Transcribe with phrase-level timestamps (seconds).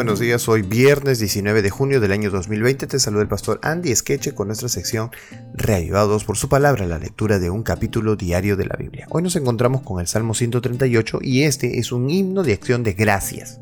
[0.00, 0.48] buenos días.
[0.48, 4.46] Hoy viernes 19 de junio del año 2020 te saluda el pastor Andy Skeche con
[4.46, 5.10] nuestra sección
[5.52, 9.06] Reavivados por su palabra, la lectura de un capítulo diario de la Biblia.
[9.10, 12.94] Hoy nos encontramos con el Salmo 138 y este es un himno de acción de
[12.94, 13.60] gracias.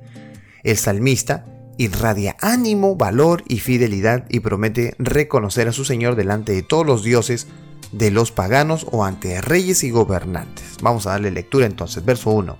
[0.62, 1.44] El salmista
[1.76, 7.02] irradia ánimo, valor y fidelidad y promete reconocer a su Señor delante de todos los
[7.02, 7.48] dioses
[7.90, 10.76] de los paganos o ante reyes y gobernantes.
[10.82, 12.56] Vamos a darle lectura entonces, verso 1.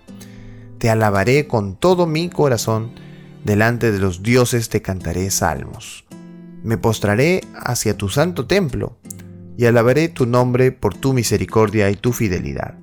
[0.79, 3.07] Te alabaré con todo mi corazón,
[3.49, 6.05] delante de los dioses te cantaré salmos.
[6.63, 8.99] Me postraré hacia tu santo templo
[9.57, 12.75] y alabaré tu nombre por tu misericordia y tu fidelidad,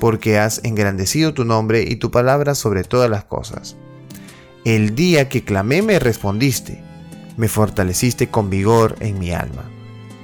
[0.00, 3.76] porque has engrandecido tu nombre y tu palabra sobre todas las cosas.
[4.64, 6.82] El día que clamé me respondiste,
[7.36, 9.70] me fortaleciste con vigor en mi alma.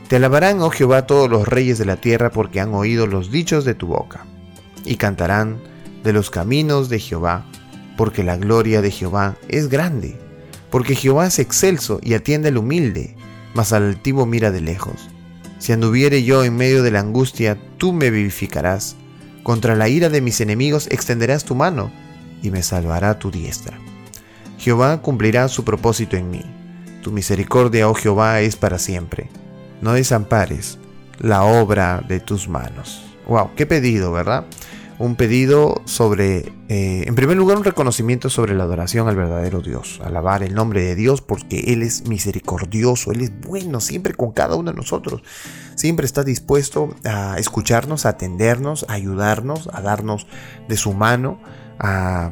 [0.09, 3.67] Te alabarán, oh Jehová, todos los reyes de la tierra, porque han oído los dichos
[3.67, 4.25] de tu boca,
[4.87, 5.59] y cantarán
[6.03, 7.45] de los caminos de Jehová,
[7.97, 10.17] porque la gloria de Jehová es grande,
[10.71, 13.17] porque Jehová es excelso y atiende al humilde,
[13.55, 15.09] mas al altivo mira de lejos.
[15.59, 18.97] Si anduviere yo en medio de la angustia, tú me vivificarás.
[19.43, 21.91] Contra la ira de mis enemigos extenderás tu mano,
[22.43, 23.79] y me salvará tu diestra.
[24.59, 26.43] Jehová cumplirá su propósito en mí.
[27.03, 29.29] Tu misericordia, oh Jehová, es para siempre.
[29.81, 30.79] No desampares
[31.19, 33.03] la obra de tus manos.
[33.27, 34.47] Wow, qué pedido, ¿verdad?
[34.99, 40.01] Un pedido sobre, eh, en primer lugar, un reconocimiento sobre la adoración al verdadero Dios,
[40.05, 44.55] alabar el nombre de Dios porque Él es misericordioso, Él es bueno siempre con cada
[44.55, 45.23] uno de nosotros,
[45.75, 50.27] siempre está dispuesto a escucharnos, a atendernos, a ayudarnos, a darnos
[50.69, 51.41] de su mano,
[51.79, 52.31] a,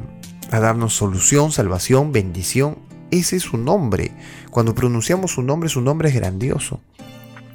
[0.50, 2.78] a darnos solución, salvación, bendición.
[3.10, 4.12] Ese es su nombre.
[4.50, 6.80] Cuando pronunciamos su nombre, su nombre es grandioso.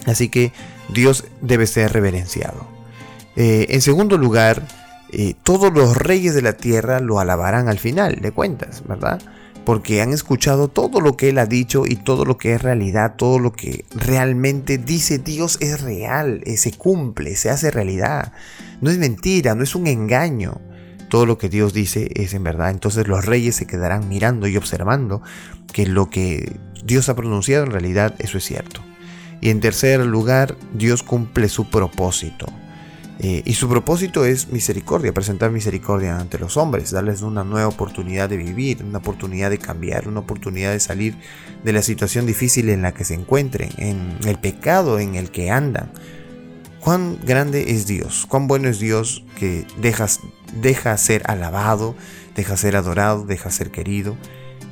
[0.05, 0.52] Así que
[0.89, 2.67] Dios debe ser reverenciado.
[3.35, 4.67] Eh, en segundo lugar,
[5.44, 9.22] todos los reyes de la tierra lo alabarán al final de cuentas, ¿verdad?
[9.66, 13.16] Porque han escuchado todo lo que él ha dicho y todo lo que es realidad,
[13.18, 18.34] todo lo que realmente dice Dios es real, eh, se cumple, se hace realidad.
[18.81, 20.62] No es mentira, no es un engaño.
[21.09, 22.69] Todo lo que Dios dice es en verdad.
[22.69, 25.22] Entonces los reyes se quedarán mirando y observando
[25.72, 28.81] que lo que Dios ha pronunciado en realidad eso es cierto.
[29.41, 32.47] Y en tercer lugar, Dios cumple su propósito.
[33.19, 38.29] Eh, y su propósito es misericordia, presentar misericordia ante los hombres, darles una nueva oportunidad
[38.29, 41.16] de vivir, una oportunidad de cambiar, una oportunidad de salir
[41.63, 45.50] de la situación difícil en la que se encuentren, en el pecado en el que
[45.50, 45.91] andan.
[46.79, 51.95] Cuán grande es Dios, cuán bueno es Dios que deja ser alabado,
[52.35, 54.16] deja ser adorado, deja ser querido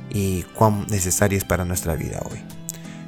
[0.08, 2.38] y cuán necesario es para nuestra vida hoy.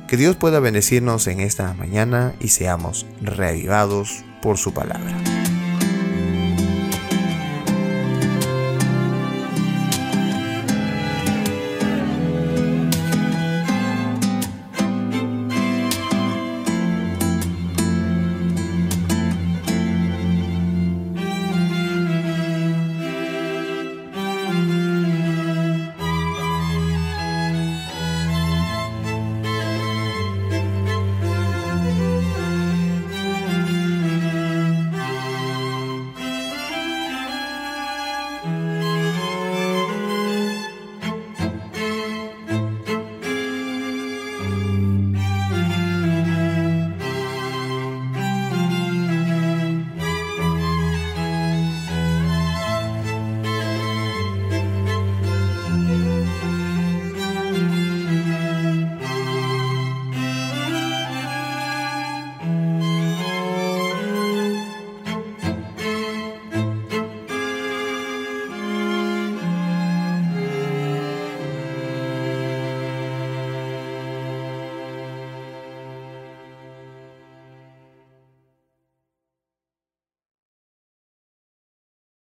[0.09, 5.38] Que Dios pueda bendecirnos en esta mañana y seamos reavivados por su palabra.